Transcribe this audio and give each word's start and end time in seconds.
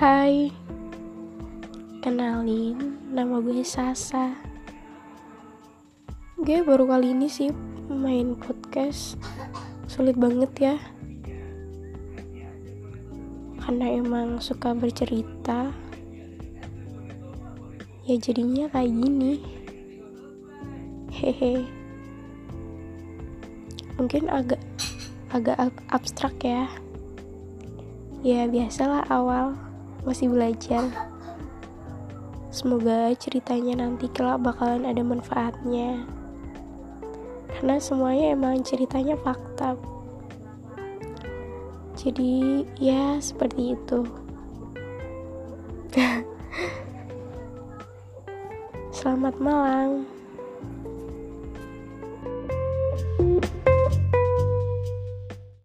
Hai, 0.00 0.48
kenalin 2.00 2.96
nama 3.12 3.36
gue 3.36 3.60
Sasa. 3.60 4.32
Gue 6.40 6.64
baru 6.64 6.88
kali 6.88 7.12
ini 7.12 7.28
sih 7.28 7.52
main 7.92 8.32
podcast, 8.32 9.20
sulit 9.84 10.16
banget 10.16 10.52
ya. 10.56 10.76
Karena 13.60 13.92
emang 14.00 14.40
suka 14.40 14.72
bercerita, 14.72 15.68
ya 18.08 18.16
jadinya 18.16 18.72
kayak 18.72 18.96
gini. 18.96 19.44
Hehe. 21.12 21.68
Mungkin 24.00 24.32
agak 24.32 24.64
agak 25.28 25.60
abstrak 25.92 26.40
ya 26.40 26.72
ya 28.24 28.48
biasalah 28.48 29.04
awal 29.12 29.69
masih 30.04 30.28
belajar. 30.30 30.88
Semoga 32.50 33.14
ceritanya 33.14 33.86
nanti 33.86 34.10
kelak 34.10 34.42
bakalan 34.42 34.84
ada 34.86 35.02
manfaatnya. 35.02 36.02
Karena 37.46 37.76
semuanya 37.78 38.34
emang 38.34 38.64
ceritanya 38.66 39.14
fakta. 39.20 39.78
Jadi 41.94 42.64
ya 42.80 43.20
seperti 43.20 43.76
itu. 43.76 44.00
Selamat 48.96 49.36
malam 49.40 50.19